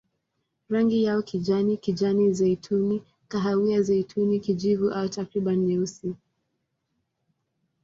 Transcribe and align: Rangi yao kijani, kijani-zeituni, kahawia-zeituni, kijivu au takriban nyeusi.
Rangi 0.69 1.03
yao 1.03 1.21
kijani, 1.21 1.77
kijani-zeituni, 1.77 3.03
kahawia-zeituni, 3.27 4.39
kijivu 4.39 4.89
au 4.91 5.09
takriban 5.09 5.59
nyeusi. 5.67 6.15